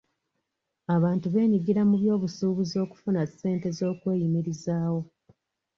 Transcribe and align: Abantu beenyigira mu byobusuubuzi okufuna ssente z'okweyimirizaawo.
Abantu 0.95 1.25
beenyigira 1.33 1.81
mu 1.89 1.95
byobusuubuzi 2.01 2.75
okufuna 2.85 3.21
ssente 3.29 3.67
z'okweyimirizaawo. 3.77 5.01